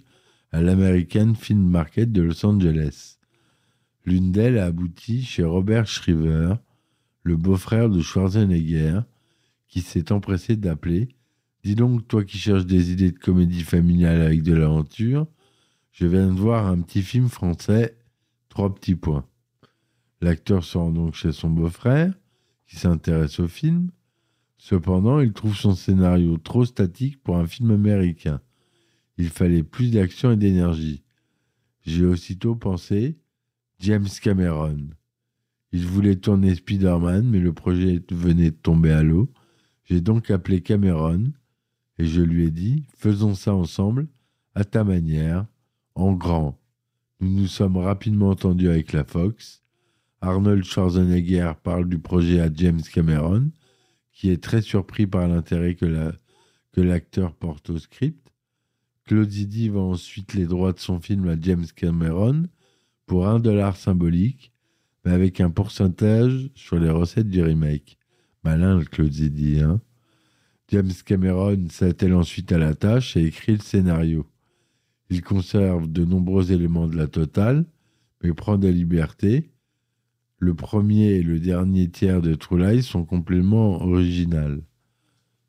à 0.51 0.61
l'American 0.61 1.33
Film 1.33 1.67
Market 1.67 2.11
de 2.11 2.21
Los 2.21 2.45
Angeles. 2.45 3.17
L'une 4.05 4.31
d'elles 4.31 4.57
a 4.57 4.65
abouti 4.65 5.21
chez 5.23 5.43
Robert 5.43 5.87
Shriver, 5.87 6.55
le 7.23 7.35
beau-frère 7.35 7.89
de 7.89 8.01
Schwarzenegger, 8.01 9.01
qui 9.67 9.81
s'est 9.81 10.11
empressé 10.11 10.55
d'appeler 10.55 11.09
Dis 11.63 11.75
donc, 11.75 12.07
toi 12.09 12.25
qui 12.25 12.37
cherches 12.37 12.65
des 12.65 12.91
idées 12.91 13.11
de 13.11 13.17
comédie 13.17 13.63
familiale 13.63 14.21
avec 14.21 14.43
de 14.43 14.53
l'aventure, 14.53 15.27
je 15.93 16.05
viens 16.05 16.27
de 16.27 16.39
voir 16.39 16.67
un 16.67 16.81
petit 16.81 17.01
film 17.01 17.29
français, 17.29 17.97
trois 18.49 18.73
petits 18.75 18.95
points. 18.95 19.25
L'acteur 20.19 20.63
se 20.63 20.77
rend 20.77 20.91
donc 20.91 21.15
chez 21.15 21.31
son 21.31 21.49
beau-frère, 21.49 22.13
qui 22.67 22.75
s'intéresse 22.75 23.39
au 23.39 23.47
film. 23.47 23.91
Cependant, 24.57 25.21
il 25.21 25.31
trouve 25.31 25.55
son 25.55 25.73
scénario 25.73 26.37
trop 26.37 26.65
statique 26.65 27.21
pour 27.23 27.37
un 27.37 27.47
film 27.47 27.71
américain. 27.71 28.41
Il 29.17 29.29
fallait 29.29 29.63
plus 29.63 29.91
d'action 29.91 30.31
et 30.31 30.37
d'énergie. 30.37 31.03
J'ai 31.85 32.05
aussitôt 32.05 32.55
pensé 32.55 33.17
James 33.79 34.07
Cameron. 34.21 34.89
Il 35.71 35.85
voulait 35.85 36.15
tourner 36.15 36.55
Spider-Man, 36.55 37.29
mais 37.29 37.39
le 37.39 37.53
projet 37.53 38.01
venait 38.11 38.51
de 38.51 38.55
tomber 38.55 38.91
à 38.91 39.03
l'eau. 39.03 39.31
J'ai 39.85 40.01
donc 40.01 40.29
appelé 40.29 40.61
Cameron 40.61 41.31
et 41.99 42.05
je 42.05 42.21
lui 42.21 42.45
ai 42.45 42.51
dit 42.51 42.85
faisons 42.97 43.35
ça 43.35 43.53
ensemble, 43.53 44.07
à 44.55 44.63
ta 44.63 44.83
manière, 44.83 45.45
en 45.95 46.13
grand. 46.13 46.59
Nous 47.19 47.29
nous 47.29 47.47
sommes 47.47 47.77
rapidement 47.77 48.29
entendus 48.29 48.69
avec 48.69 48.93
la 48.93 49.03
Fox. 49.03 49.63
Arnold 50.21 50.63
Schwarzenegger 50.63 51.53
parle 51.63 51.87
du 51.87 51.99
projet 51.99 52.39
à 52.39 52.49
James 52.53 52.81
Cameron, 52.81 53.51
qui 54.11 54.29
est 54.29 54.41
très 54.41 54.61
surpris 54.61 55.07
par 55.07 55.27
l'intérêt 55.27 55.75
que 55.75 55.85
la- 55.85 56.13
que 56.71 56.81
l'acteur 56.81 57.33
porte 57.35 57.69
au 57.69 57.77
script. 57.77 58.31
Claude 59.05 59.29
Zidi 59.29 59.69
vend 59.69 59.91
ensuite 59.91 60.33
les 60.33 60.45
droits 60.45 60.73
de 60.73 60.79
son 60.79 60.99
film 60.99 61.27
à 61.27 61.39
James 61.39 61.65
Cameron 61.75 62.43
pour 63.05 63.27
un 63.27 63.39
dollar 63.39 63.75
symbolique, 63.75 64.51
mais 65.03 65.11
avec 65.11 65.41
un 65.41 65.49
pourcentage 65.49 66.49
sur 66.55 66.79
les 66.79 66.89
recettes 66.89 67.29
du 67.29 67.43
remake. 67.43 67.97
Malin 68.43 68.77
le 68.79 68.85
Claude 68.85 69.11
Zidi, 69.11 69.59
hein 69.61 69.81
James 70.69 70.91
Cameron 71.05 71.67
s'attelle 71.69 72.13
ensuite 72.13 72.51
à 72.51 72.57
la 72.57 72.73
tâche 72.73 73.17
et 73.17 73.25
écrit 73.25 73.53
le 73.53 73.59
scénario. 73.59 74.25
Il 75.09 75.21
conserve 75.21 75.91
de 75.91 76.05
nombreux 76.05 76.51
éléments 76.51 76.87
de 76.87 76.95
la 76.95 77.07
totale, 77.07 77.65
mais 78.23 78.33
prend 78.33 78.57
des 78.57 78.71
libertés. 78.71 79.51
Le 80.39 80.53
premier 80.55 81.11
et 81.11 81.23
le 81.23 81.39
dernier 81.39 81.89
tiers 81.89 82.21
de 82.21 82.35
True 82.35 82.81
sont 82.81 83.05
complètement 83.05 83.81
original. 83.81 84.63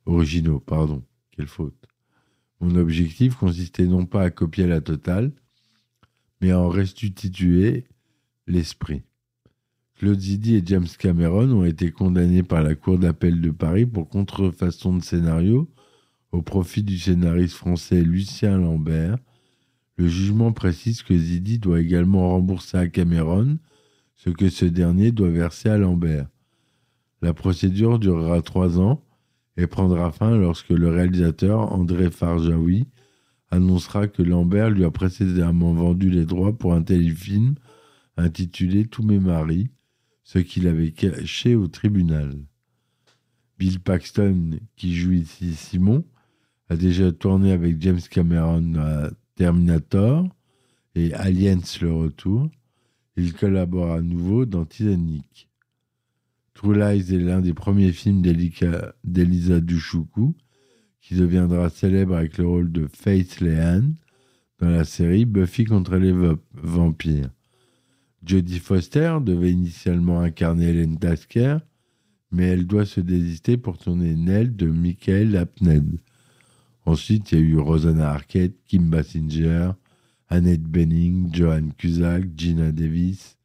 originaux. 0.06 0.60
Pardon, 0.60 1.02
quelle 1.30 1.46
faute. 1.46 1.86
Mon 2.60 2.74
objectif 2.76 3.36
consistait 3.36 3.86
non 3.86 4.06
pas 4.06 4.22
à 4.22 4.30
copier 4.30 4.66
la 4.66 4.80
totale, 4.80 5.32
mais 6.40 6.50
à 6.50 6.60
en 6.60 6.68
restituer 6.68 7.84
l'esprit. 8.46 9.02
Claude 9.98 10.18
Zidi 10.18 10.56
et 10.56 10.62
James 10.66 10.88
Cameron 10.98 11.50
ont 11.52 11.64
été 11.64 11.90
condamnés 11.92 12.42
par 12.42 12.62
la 12.62 12.74
Cour 12.74 12.98
d'appel 12.98 13.40
de 13.40 13.50
Paris 13.50 13.86
pour 13.86 14.08
contrefaçon 14.08 14.96
de 14.96 15.02
scénario 15.02 15.70
au 16.32 16.42
profit 16.42 16.82
du 16.82 16.98
scénariste 16.98 17.54
français 17.54 18.02
Lucien 18.02 18.58
Lambert. 18.58 19.18
Le 19.96 20.08
jugement 20.08 20.52
précise 20.52 21.02
que 21.02 21.16
Zidi 21.16 21.60
doit 21.60 21.80
également 21.80 22.30
rembourser 22.30 22.76
à 22.76 22.88
Cameron 22.88 23.58
ce 24.16 24.30
que 24.30 24.48
ce 24.48 24.64
dernier 24.64 25.12
doit 25.12 25.30
verser 25.30 25.68
à 25.68 25.78
Lambert. 25.78 26.26
La 27.22 27.32
procédure 27.32 28.00
durera 28.00 28.42
trois 28.42 28.80
ans 28.80 29.00
et 29.56 29.68
prendra 29.68 30.10
fin 30.10 30.36
lorsque 30.36 30.70
le 30.70 30.88
réalisateur 30.88 31.72
André 31.72 32.10
Farjaoui 32.10 32.88
annoncera 33.50 34.08
que 34.08 34.22
Lambert 34.22 34.70
lui 34.70 34.84
a 34.84 34.90
précédemment 34.90 35.72
vendu 35.72 36.10
les 36.10 36.24
droits 36.24 36.56
pour 36.56 36.74
un 36.74 36.82
téléfilm 36.82 37.54
intitulé 38.16 38.86
Tous 38.86 39.02
mes 39.02 39.20
maris, 39.20 39.68
ce 40.24 40.38
qu'il 40.38 40.66
avait 40.66 40.90
caché 40.90 41.54
au 41.54 41.68
tribunal. 41.68 42.34
Bill 43.58 43.78
Paxton, 43.78 44.58
qui 44.74 44.96
joue 44.96 45.12
ici 45.12 45.54
Simon, 45.54 46.04
a 46.68 46.76
déjà 46.76 47.12
tourné 47.12 47.52
avec 47.52 47.80
James 47.80 48.00
Cameron 48.10 48.74
à 48.76 49.10
Terminator 49.36 50.26
et 50.94 51.12
Aliens 51.14 51.60
le 51.80 51.92
retour. 51.92 52.50
Il 53.16 53.32
collabore 53.34 53.92
à 53.92 54.00
nouveau 54.00 54.44
dans 54.46 54.64
Titanic. 54.64 55.48
True 56.54 56.74
Lies 56.74 57.14
est 57.14 57.18
l'un 57.18 57.40
des 57.40 57.54
premiers 57.54 57.92
films 57.92 58.22
d'Elisa 58.22 59.60
Dushku, 59.60 60.34
qui 61.00 61.14
deviendra 61.14 61.68
célèbre 61.68 62.16
avec 62.16 62.38
le 62.38 62.46
rôle 62.46 62.72
de 62.72 62.86
Faith 62.86 63.40
Leanne 63.40 63.94
dans 64.58 64.70
la 64.70 64.84
série 64.84 65.26
Buffy 65.26 65.64
contre 65.64 65.96
les 65.96 66.12
va- 66.12 66.36
vampires. 66.54 67.30
Jodie 68.24 68.58
Foster 68.58 69.18
devait 69.20 69.52
initialement 69.52 70.20
incarner 70.20 70.70
Helen 70.70 70.98
Tasker, 70.98 71.58
mais 72.30 72.46
elle 72.46 72.66
doit 72.66 72.86
se 72.86 73.00
désister 73.00 73.56
pour 73.56 73.78
tourner 73.78 74.14
Nell 74.14 74.56
de 74.56 74.66
Michael 74.66 75.36
Apned. 75.36 75.98
Ensuite, 76.86 77.32
il 77.32 77.38
y 77.38 77.42
a 77.42 77.44
eu 77.44 77.58
Rosanna 77.58 78.10
Arquette, 78.10 78.56
Kim 78.66 78.88
Basinger, 78.88 79.72
Annette 80.28 80.62
Bening, 80.62 81.34
Joan 81.34 81.72
Cusack, 81.76 82.24
Gina 82.36 82.72
Davis, 82.72 83.36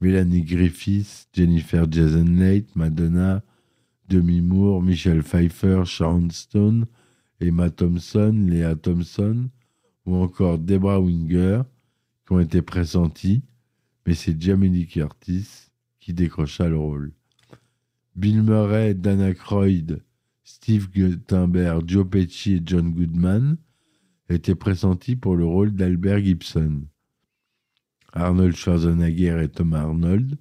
Melanie 0.00 0.42
Griffiths, 0.42 1.28
Jennifer 1.32 1.86
Jason 1.90 2.36
Leigh, 2.38 2.66
Madonna, 2.74 3.42
Demi 4.08 4.40
Moore, 4.40 4.82
Michelle 4.82 5.22
Pfeiffer, 5.22 5.82
Sharon 5.84 6.30
Stone, 6.30 6.86
Emma 7.40 7.70
Thompson, 7.70 8.46
Léa 8.48 8.74
Thompson 8.76 9.48
ou 10.06 10.16
encore 10.16 10.58
Debra 10.58 11.00
Winger 11.00 11.62
qui 12.26 12.32
ont 12.32 12.40
été 12.40 12.62
pressentis, 12.62 13.42
mais 14.06 14.14
c'est 14.14 14.40
Jamie 14.40 14.86
Curtis 14.86 15.70
qui 15.98 16.14
décrocha 16.14 16.68
le 16.68 16.78
rôle. 16.78 17.12
Bill 18.16 18.42
Murray, 18.42 18.94
Dana 18.94 19.32
Croyd, 19.34 20.02
Steve 20.42 20.90
Guttenberg, 20.90 21.88
Joe 21.88 22.08
Pesci 22.08 22.54
et 22.54 22.62
John 22.64 22.92
Goodman 22.92 23.56
étaient 24.28 24.54
pressentis 24.54 25.16
pour 25.16 25.36
le 25.36 25.44
rôle 25.44 25.72
d'Albert 25.72 26.20
Gibson. 26.20 26.82
Arnold 28.12 28.56
Schwarzenegger 28.56 29.42
et 29.42 29.48
Tom 29.48 29.74
Arnold 29.74 30.36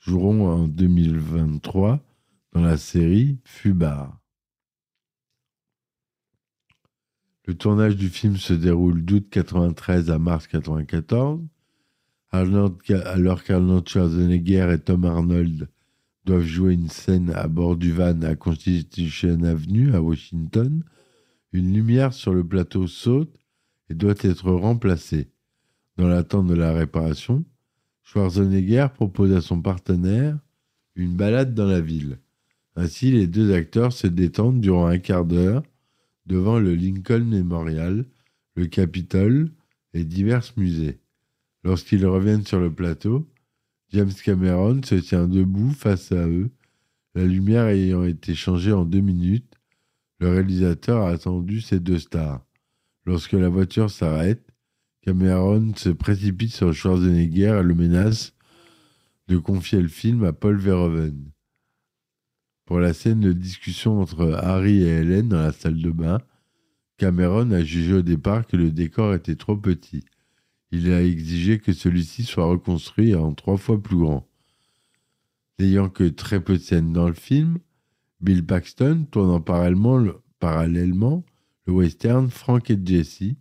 joueront 0.00 0.48
en 0.48 0.68
2023 0.68 2.00
dans 2.52 2.62
la 2.62 2.76
série 2.76 3.38
Fubar. 3.44 4.20
Le 7.46 7.54
tournage 7.54 7.96
du 7.96 8.08
film 8.08 8.36
se 8.36 8.54
déroule 8.54 9.04
d'août 9.04 9.26
93 9.30 10.10
à 10.10 10.18
mars 10.18 10.46
94. 10.46 11.42
Alors 12.36 13.44
qu'Arnold 13.44 13.88
Schwarzenegger 13.88 14.72
et 14.72 14.80
Tom 14.80 15.04
Arnold 15.04 15.68
doivent 16.24 16.42
jouer 16.42 16.72
une 16.74 16.88
scène 16.88 17.30
à 17.30 17.46
bord 17.46 17.76
du 17.76 17.92
van 17.92 18.20
à 18.22 18.34
Constitution 18.34 19.44
Avenue 19.44 19.94
à 19.94 20.02
Washington, 20.02 20.82
une 21.52 21.72
lumière 21.72 22.12
sur 22.12 22.34
le 22.34 22.42
plateau 22.42 22.88
saute 22.88 23.32
et 23.88 23.94
doit 23.94 24.16
être 24.18 24.50
remplacée. 24.50 25.28
Dans 25.96 26.08
l'attente 26.08 26.48
de 26.48 26.54
la 26.54 26.72
réparation, 26.72 27.44
Schwarzenegger 28.02 28.88
propose 28.92 29.30
à 29.30 29.40
son 29.40 29.62
partenaire 29.62 30.36
une 30.96 31.14
balade 31.14 31.54
dans 31.54 31.66
la 31.66 31.80
ville. 31.80 32.18
Ainsi, 32.74 33.12
les 33.12 33.28
deux 33.28 33.54
acteurs 33.54 33.92
se 33.92 34.08
détendent 34.08 34.60
durant 34.60 34.88
un 34.88 34.98
quart 34.98 35.24
d'heure 35.24 35.62
devant 36.26 36.58
le 36.58 36.74
Lincoln 36.74 37.26
Memorial, 37.26 38.04
le 38.56 38.66
Capitole 38.66 39.52
et 39.92 40.02
divers 40.02 40.42
musées. 40.56 40.98
Lorsqu'ils 41.64 42.06
reviennent 42.06 42.44
sur 42.44 42.60
le 42.60 42.72
plateau, 42.72 43.26
James 43.88 44.12
Cameron 44.22 44.82
se 44.82 44.96
tient 44.96 45.26
debout 45.26 45.70
face 45.70 46.12
à 46.12 46.28
eux, 46.28 46.50
la 47.14 47.24
lumière 47.24 47.68
ayant 47.68 48.04
été 48.04 48.34
changée 48.34 48.72
en 48.72 48.84
deux 48.84 49.00
minutes. 49.00 49.54
Le 50.20 50.28
réalisateur 50.28 51.02
a 51.02 51.10
attendu 51.10 51.62
ces 51.62 51.80
deux 51.80 51.98
stars. 51.98 52.44
Lorsque 53.06 53.32
la 53.32 53.48
voiture 53.48 53.90
s'arrête, 53.90 54.46
Cameron 55.00 55.72
se 55.76 55.88
précipite 55.88 56.52
sur 56.52 56.72
Schwarzenegger 56.74 57.60
et 57.60 57.62
le 57.62 57.74
menace 57.74 58.34
de 59.28 59.38
confier 59.38 59.80
le 59.80 59.88
film 59.88 60.24
à 60.24 60.32
Paul 60.34 60.58
Verhoeven. 60.58 61.30
Pour 62.66 62.78
la 62.78 62.92
scène 62.92 63.20
de 63.20 63.32
discussion 63.32 64.00
entre 64.00 64.32
Harry 64.32 64.82
et 64.82 65.00
Hélène 65.00 65.28
dans 65.28 65.40
la 65.40 65.52
salle 65.52 65.80
de 65.80 65.90
bain, 65.90 66.18
Cameron 66.98 67.50
a 67.52 67.62
jugé 67.62 67.94
au 67.94 68.02
départ 68.02 68.46
que 68.46 68.56
le 68.56 68.70
décor 68.70 69.14
était 69.14 69.36
trop 69.36 69.56
petit. 69.56 70.04
Il 70.72 70.92
a 70.92 71.02
exigé 71.02 71.58
que 71.58 71.72
celui-ci 71.72 72.24
soit 72.24 72.46
reconstruit 72.46 73.14
en 73.14 73.32
trois 73.32 73.56
fois 73.56 73.80
plus 73.80 73.96
grand. 73.96 74.26
N'ayant 75.58 75.88
que 75.88 76.04
très 76.04 76.42
peu 76.42 76.54
de 76.54 76.62
scènes 76.62 76.92
dans 76.92 77.06
le 77.06 77.14
film, 77.14 77.58
Bill 78.20 78.44
Paxton 78.44 79.06
tourne 79.10 79.30
en 79.30 79.40
parallèlement 79.40 79.98
le, 79.98 81.72
western 81.72 82.28
Frank 82.28 82.70
et 82.70 82.78
Jesse, 82.84 83.36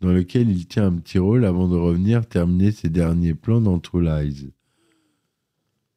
dans 0.00 0.12
lequel 0.12 0.50
il 0.50 0.66
tient 0.66 0.86
un 0.86 0.96
petit 0.96 1.18
rôle 1.18 1.44
avant 1.44 1.68
de 1.68 1.76
revenir 1.76 2.26
terminer 2.26 2.72
ses 2.72 2.88
derniers 2.88 3.34
plans 3.34 3.60
dans 3.60 3.78
True 3.78 4.02
Lies. 4.02 4.50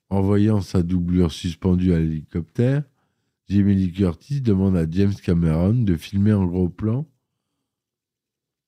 En 0.09 0.21
voyant 0.21 0.61
sa 0.61 0.83
doublure 0.83 1.31
suspendue 1.31 1.93
à 1.93 1.99
l'hélicoptère, 1.99 2.83
Jimmy 3.49 3.75
Lee 3.75 3.91
Curtis 3.91 4.41
demande 4.41 4.77
à 4.77 4.89
James 4.89 5.15
Cameron 5.15 5.73
de 5.73 5.95
filmer 5.95 6.33
en 6.33 6.45
gros 6.45 6.69
plan 6.69 7.05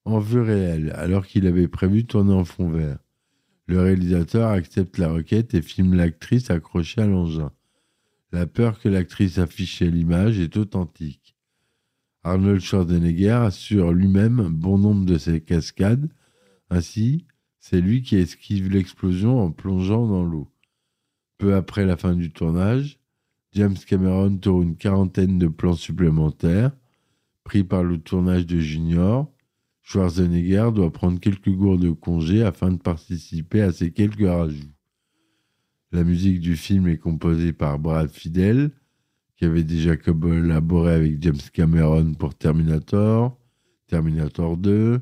en 0.06 0.20
vue 0.20 0.42
réelle, 0.42 0.92
alors 0.96 1.26
qu'il 1.26 1.48
avait 1.48 1.68
prévu 1.68 2.06
tourner 2.06 2.34
en 2.34 2.46
fond 2.46 2.70
vert. 2.70 3.00
Le 3.68 3.82
réalisateur 3.82 4.50
accepte 4.50 4.98
la 4.98 5.10
requête 5.10 5.54
et 5.54 5.62
filme 5.62 5.94
l'actrice 5.94 6.50
accrochée 6.50 7.02
à 7.02 7.08
l'engin. 7.08 7.52
La 8.32 8.48
peur 8.48 8.80
que 8.80 8.90
l'actrice 8.90 9.38
affiche 9.38 9.82
à 9.82 9.86
l'image 9.86 10.40
est 10.40 10.58
authentique. 10.58 11.36
Arnold 12.24 12.62
Schwarzenegger 12.62 13.30
assure 13.30 13.92
lui-même 13.92 14.50
bon 14.50 14.78
nombre 14.78 15.06
de 15.06 15.18
ses 15.18 15.42
cascades. 15.42 16.10
Ainsi, 16.70 17.26
c'est 17.60 17.82
lui 17.82 18.02
qui 18.02 18.18
esquive 18.18 18.70
l'explosion 18.70 19.40
en 19.40 19.52
plongeant 19.52 20.08
dans 20.08 20.24
l'eau. 20.24 20.52
Peu 21.38 21.56
après 21.56 21.86
la 21.86 21.98
fin 21.98 22.16
du 22.16 22.32
tournage, 22.32 23.00
James 23.54 23.78
Cameron 23.88 24.38
tourne 24.38 24.70
une 24.70 24.76
quarantaine 24.78 25.40
de 25.40 25.48
plans 25.48 25.74
supplémentaires 25.74 26.72
pris 27.44 27.64
par 27.64 27.84
le 27.84 27.98
tournage 28.00 28.46
de 28.46 28.60
Junior. 28.60 29.32
Schwarzenegger 29.90 30.70
doit 30.72 30.94
prendre 30.94 31.20
quelques 31.20 31.50
jours 31.50 31.80
de 31.80 31.90
congé 31.90 32.44
afin 32.44 32.70
de 32.70 32.78
participer 32.78 33.64
à 33.64 33.72
ces 33.72 33.92
quelques 33.92 34.28
rajouts. 34.28 34.72
La 35.92 36.04
musique 36.04 36.40
du 36.42 36.56
film 36.56 36.88
est 36.88 37.00
composée 37.00 37.54
par 37.54 37.80
Brad 37.80 38.12
Fidel, 38.12 38.70
qui 39.36 39.46
avait 39.46 39.64
déjà 39.64 39.98
collaboré 39.98 40.94
avec 40.94 41.24
James 41.24 41.42
Cameron 41.52 42.14
pour 42.14 42.36
Terminator, 42.36 43.36
Terminator 43.88 44.58
2. 44.58 45.02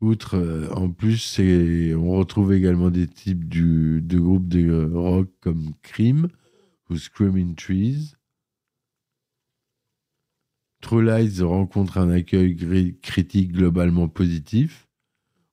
Outre, 0.00 0.36
euh, 0.36 0.70
en 0.74 0.90
plus, 0.92 1.40
on 1.40 2.12
retrouve 2.12 2.52
également 2.52 2.90
des 2.90 3.08
types 3.08 3.48
de 3.48 4.16
groupes 4.16 4.46
de 4.46 4.88
rock 4.92 5.28
comme 5.40 5.72
Cream 5.82 6.28
ou 6.88 6.96
Screaming 6.96 7.56
Trees. 7.56 8.12
True 10.80 11.04
Lies 11.04 11.42
rencontre 11.42 11.98
un 11.98 12.10
accueil 12.10 12.56
critique 13.02 13.52
globalement 13.52 14.08
positif. 14.08 14.88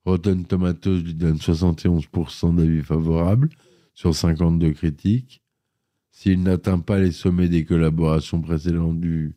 Rotten 0.05 0.45
Tomatoes 0.45 1.01
lui 1.01 1.15
donne 1.15 1.37
71% 1.37 2.55
d'avis 2.55 2.83
favorables 2.83 3.49
sur 3.93 4.13
52 4.13 4.71
critiques. 4.71 5.41
S'il 6.11 6.43
n'atteint 6.43 6.79
pas 6.79 6.99
les 6.99 7.11
sommets 7.11 7.49
des 7.49 7.65
collaborations 7.65 8.39
précédentes 8.39 8.99
du 8.99 9.35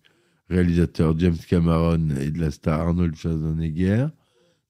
réalisateur 0.51 1.19
James 1.19 1.39
Cameron 1.49 2.11
et 2.21 2.31
de 2.31 2.39
la 2.39 2.51
star 2.51 2.81
Arnold 2.81 3.17
Schwarzenegger, 3.17 4.09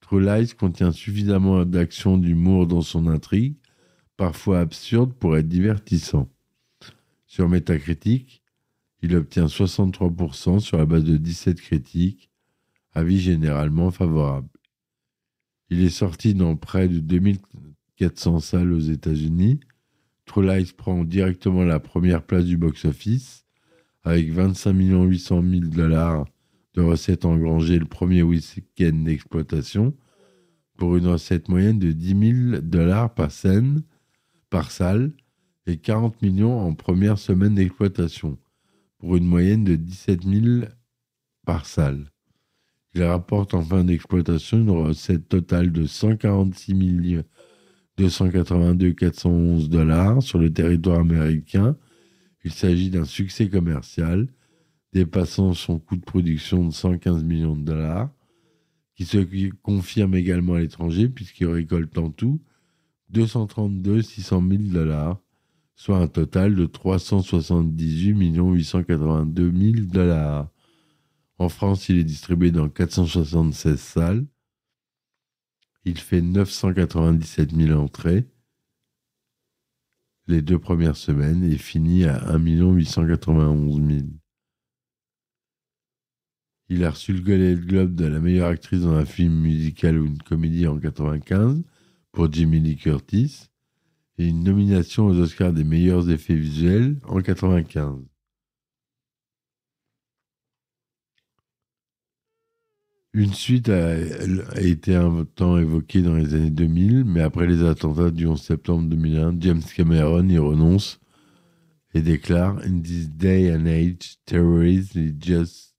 True 0.00 0.24
Lies 0.24 0.54
contient 0.58 0.92
suffisamment 0.92 1.64
d'action 1.64 2.16
d'humour 2.16 2.66
dans 2.66 2.80
son 2.80 3.08
intrigue, 3.08 3.56
parfois 4.16 4.60
absurde 4.60 5.12
pour 5.12 5.36
être 5.36 5.48
divertissant. 5.48 6.30
Sur 7.26 7.48
Metacritic, 7.48 8.42
il 9.02 9.14
obtient 9.14 9.46
63% 9.46 10.60
sur 10.60 10.78
la 10.78 10.86
base 10.86 11.04
de 11.04 11.16
17 11.16 11.60
critiques, 11.60 12.30
avis 12.94 13.20
généralement 13.20 13.90
favorables. 13.90 14.48
Il 15.70 15.82
est 15.82 15.90
sorti 15.90 16.34
dans 16.34 16.56
près 16.56 16.88
de 16.88 16.98
2400 16.98 18.40
salles 18.40 18.72
aux 18.72 18.80
États-Unis. 18.80 19.60
True 20.24 20.46
Lies 20.46 20.72
prend 20.76 21.04
directement 21.04 21.64
la 21.64 21.78
première 21.78 22.22
place 22.22 22.44
du 22.44 22.56
box-office 22.56 23.44
avec 24.02 24.32
25 24.32 24.72
800 24.72 25.42
000 25.42 25.64
dollars 25.66 26.26
de 26.74 26.80
recettes 26.80 27.24
engrangées 27.24 27.78
le 27.78 27.86
premier 27.86 28.22
week-end 28.22 28.92
d'exploitation 28.92 29.94
pour 30.76 30.96
une 30.96 31.08
recette 31.08 31.48
moyenne 31.48 31.78
de 31.78 31.92
10 31.92 32.52
000 32.52 32.60
dollars 32.62 33.12
par 33.12 33.30
scène, 33.30 33.82
par 34.48 34.70
salle 34.70 35.12
et 35.66 35.76
40 35.76 36.22
millions 36.22 36.60
en 36.60 36.74
première 36.74 37.18
semaine 37.18 37.54
d'exploitation 37.54 38.38
pour 38.98 39.16
une 39.16 39.26
moyenne 39.26 39.64
de 39.64 39.76
17 39.76 40.24
000 40.24 40.66
par 41.46 41.66
salle. 41.66 42.10
Il 42.94 43.02
rapporte 43.04 43.54
en 43.54 43.62
fin 43.62 43.84
d'exploitation 43.84 44.58
une 44.58 44.70
recette 44.70 45.28
totale 45.28 45.72
de 45.72 45.86
146 45.86 47.22
282 47.96 48.92
411 48.92 49.68
dollars 49.68 50.22
sur 50.22 50.38
le 50.38 50.52
territoire 50.52 51.00
américain. 51.00 51.76
Il 52.44 52.52
s'agit 52.52 52.90
d'un 52.90 53.04
succès 53.04 53.48
commercial 53.48 54.28
dépassant 54.92 55.52
son 55.52 55.78
coût 55.78 55.96
de 55.96 56.04
production 56.04 56.64
de 56.64 56.72
115 56.72 57.22
millions 57.22 57.56
de 57.56 57.64
dollars, 57.64 58.10
qui 58.94 59.04
se 59.04 59.18
confirme 59.62 60.14
également 60.14 60.54
à 60.54 60.60
l'étranger 60.60 61.08
puisqu'il 61.08 61.46
récolte 61.46 61.96
en 61.98 62.10
tout 62.10 62.40
232 63.10 64.02
600 64.02 64.42
000 64.48 64.62
dollars 64.72 65.20
soit 65.78 65.98
un 65.98 66.08
total 66.08 66.56
de 66.56 66.66
378 66.66 68.10
882 68.10 69.52
000 69.52 69.86
dollars. 69.86 70.50
En 71.38 71.48
France, 71.48 71.88
il 71.88 71.98
est 71.98 72.04
distribué 72.04 72.50
dans 72.50 72.68
476 72.68 73.80
salles. 73.80 74.26
Il 75.84 75.96
fait 75.96 76.20
997 76.20 77.54
000 77.54 77.80
entrées 77.80 78.26
les 80.26 80.42
deux 80.42 80.58
premières 80.58 80.96
semaines 80.96 81.44
et 81.44 81.56
finit 81.56 82.04
à 82.04 82.28
1 82.28 82.38
891 82.38 83.76
000. 83.76 84.00
Il 86.70 86.84
a 86.84 86.90
reçu 86.90 87.12
le 87.12 87.20
Golden 87.20 87.54
Globe 87.54 87.94
de 87.94 88.04
la 88.04 88.18
meilleure 88.18 88.48
actrice 88.48 88.80
dans 88.80 88.94
un 88.94 89.06
film 89.06 89.32
musical 89.32 89.96
ou 89.96 90.06
une 90.06 90.18
comédie 90.18 90.66
en 90.66 90.74
1995 90.74 91.62
pour 92.10 92.30
Jimmy 92.32 92.58
Lee 92.58 92.76
Curtis 92.76 93.48
et 94.18 94.26
une 94.26 94.42
nomination 94.42 95.06
aux 95.06 95.16
Oscars 95.18 95.52
des 95.52 95.64
meilleurs 95.64 96.10
effets 96.10 96.34
visuels 96.34 96.96
en 97.04 97.20
95. 97.20 98.04
Une 103.14 103.32
suite 103.32 103.68
a, 103.68 103.96
été 104.60 104.94
un 104.94 105.24
temps 105.24 105.56
évoquée 105.58 106.02
dans 106.02 106.14
les 106.14 106.34
années 106.34 106.50
2000, 106.50 107.04
mais 107.04 107.22
après 107.22 107.46
les 107.46 107.64
attentats 107.64 108.10
du 108.10 108.26
11 108.26 108.40
septembre 108.40 108.88
2001, 108.88 109.36
James 109.40 109.62
Cameron 109.74 110.28
y 110.28 110.38
renonce 110.38 111.00
et 111.94 112.02
déclare 112.02 112.58
In 112.64 112.80
this 112.80 113.08
day 113.08 113.52
and 113.52 113.66
age, 113.66 114.18
terrorism 114.26 115.14
just, 115.18 115.74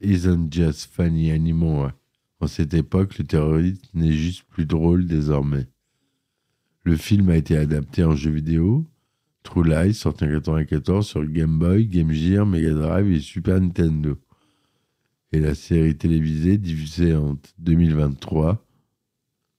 isn't 0.00 0.50
just 0.50 0.86
funny 0.92 1.30
anymore. 1.30 1.92
En 2.40 2.46
cette 2.46 2.74
époque, 2.74 3.18
le 3.18 3.24
terrorisme 3.24 3.86
n'est 3.92 4.12
juste 4.12 4.44
plus 4.48 4.64
drôle 4.64 5.06
désormais. 5.06 5.66
Le 6.82 6.96
film 6.96 7.28
a 7.28 7.36
été 7.36 7.58
adapté 7.58 8.04
en 8.04 8.16
jeu 8.16 8.30
vidéo, 8.30 8.86
True 9.42 9.64
Lies, 9.64 9.94
sorti 9.94 10.24
en 10.24 10.28
1994 10.28 11.06
sur 11.06 11.24
Game 11.26 11.58
Boy, 11.58 11.86
Game 11.86 12.10
Gear, 12.10 12.46
Mega 12.46 12.72
Drive 12.72 13.12
et 13.12 13.20
Super 13.20 13.60
Nintendo. 13.60 14.18
Et 15.32 15.40
la 15.40 15.54
série 15.54 15.96
télévisée 15.96 16.56
diffusée 16.56 17.14
en 17.14 17.38
2023, 17.58 18.66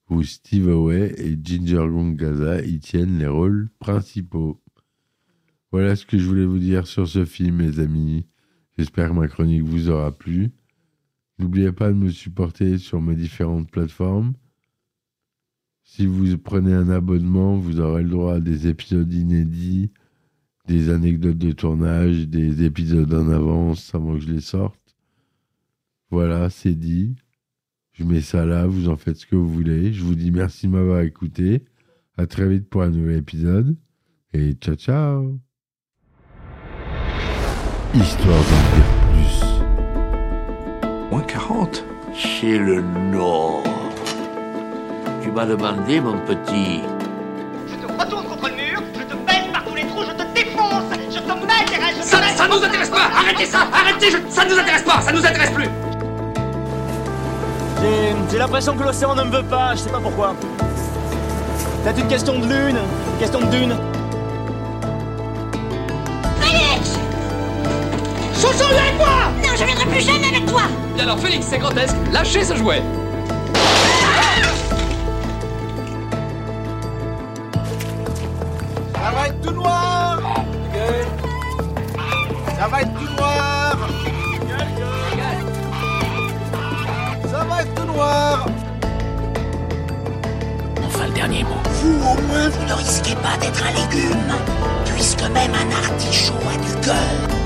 où 0.09 0.23
Steve 0.23 0.69
Away 0.69 1.13
et 1.17 1.37
Ginger 1.41 1.87
Gongaza 1.87 2.61
y 2.63 2.79
tiennent 2.79 3.19
les 3.19 3.27
rôles 3.27 3.69
principaux. 3.79 4.59
Voilà 5.71 5.95
ce 5.95 6.05
que 6.05 6.17
je 6.17 6.25
voulais 6.25 6.45
vous 6.45 6.59
dire 6.59 6.87
sur 6.87 7.07
ce 7.07 7.23
film, 7.23 7.57
mes 7.57 7.79
amis. 7.79 8.25
J'espère 8.77 9.09
que 9.09 9.13
ma 9.13 9.27
chronique 9.27 9.63
vous 9.63 9.89
aura 9.89 10.11
plu. 10.11 10.51
N'oubliez 11.37 11.71
pas 11.71 11.89
de 11.89 11.97
me 11.97 12.09
supporter 12.09 12.77
sur 12.77 12.99
mes 12.99 13.15
différentes 13.15 13.69
plateformes. 13.69 14.33
Si 15.93 16.05
vous 16.05 16.37
prenez 16.37 16.73
un 16.73 16.89
abonnement, 16.89 17.57
vous 17.57 17.81
aurez 17.81 18.03
le 18.03 18.09
droit 18.11 18.35
à 18.35 18.39
des 18.39 18.69
épisodes 18.69 19.11
inédits, 19.11 19.91
des 20.65 20.89
anecdotes 20.89 21.37
de 21.37 21.51
tournage, 21.51 22.29
des 22.29 22.63
épisodes 22.63 23.13
en 23.13 23.29
avance 23.29 23.93
avant 23.93 24.13
que 24.13 24.21
je 24.21 24.31
les 24.31 24.39
sorte. 24.39 24.95
Voilà, 26.09 26.49
c'est 26.49 26.75
dit. 26.75 27.17
Je 27.91 28.05
mets 28.05 28.21
ça 28.21 28.45
là, 28.45 28.67
vous 28.67 28.87
en 28.87 28.95
faites 28.95 29.17
ce 29.17 29.25
que 29.25 29.35
vous 29.35 29.49
voulez. 29.49 29.91
Je 29.91 30.01
vous 30.05 30.15
dis 30.15 30.31
merci 30.31 30.67
de 30.67 30.71
m'avoir 30.71 31.01
écouté. 31.01 31.65
À 32.17 32.25
très 32.25 32.47
vite 32.47 32.69
pour 32.69 32.83
un 32.83 32.89
nouvel 32.89 33.17
épisode. 33.17 33.75
Et 34.31 34.53
ciao 34.53 34.75
ciao 34.75 35.39
Histoire 37.93 38.43
d'en 38.43 38.63
dire 38.77 38.87
plus. 39.11 39.43
Moins 41.11 41.23
40 41.23 41.83
Chez 42.15 42.57
le 42.57 42.81
Nord. 43.11 43.80
Tu 45.21 45.31
m'as 45.31 45.45
demandé, 45.45 45.99
mon 46.01 46.17
petit. 46.19 46.81
Je 47.67 47.75
te 47.75 48.01
retourne 48.01 48.25
contre 48.25 48.47
le 48.49 48.55
mur, 48.55 48.81
je 48.95 49.03
te 49.03 49.13
baisse 49.15 49.47
par 49.53 49.63
tous 49.65 49.75
les 49.75 49.85
trous, 49.85 50.03
je 50.03 50.11
te 50.11 50.33
défonce 50.33 50.83
nous 52.49 52.63
intéresse 52.65 52.89
pas 52.89 53.09
Arrêtez 53.17 53.45
ça 53.45 53.59
Arrêtez 53.71 54.11
je- 54.11 54.17
Ça 54.33 54.43
ne 54.45 54.49
nous 54.53 54.59
intéresse 54.59 54.81
pas 54.83 55.01
Ça 55.01 55.11
ne 55.11 55.17
nous 55.17 55.25
intéresse 55.25 55.51
plus 55.51 55.69
J'ai 58.31 58.37
l'impression 58.37 58.75
que 58.75 58.83
l'océan 58.83 59.15
ne 59.15 59.23
me 59.23 59.31
veut 59.37 59.43
pas, 59.43 59.71
je 59.75 59.79
sais 59.81 59.89
pas 59.89 59.99
pourquoi. 59.99 60.33
C'est 61.83 61.99
une 61.99 62.07
question 62.07 62.39
de 62.39 62.45
lune, 62.45 62.77
une 63.13 63.19
question 63.19 63.41
de 63.41 63.45
dune. 63.47 63.75
Félix 66.39 66.97
Chouchou, 68.35 68.69
viens 68.69 68.81
avec 68.83 68.97
moi 68.97 69.07
Non, 69.43 69.49
je 69.57 69.63
viendrai 69.65 69.85
plus 69.85 70.01
jamais 70.01 70.27
avec 70.27 70.45
toi 70.45 70.61
Et 70.97 71.01
alors 71.01 71.19
Félix, 71.19 71.45
c'est 71.49 71.57
grotesque, 71.59 71.95
lâchez 72.11 72.43
ce 72.43 72.55
jouet 72.55 72.81
Enfin, 90.85 91.07
le 91.07 91.13
dernier 91.13 91.43
mot. 91.43 91.61
Vous, 91.81 91.99
au 91.99 92.21
moins, 92.27 92.49
vous 92.49 92.65
ne 92.67 92.73
risquez 92.73 93.15
pas 93.15 93.37
d'être 93.39 93.63
un 93.65 93.71
légume, 93.71 94.33
puisque 94.85 95.23
même 95.23 95.53
un 95.53 95.71
artichaut 95.71 96.33
a 96.53 96.57
du 96.57 96.85
cœur. 96.85 97.40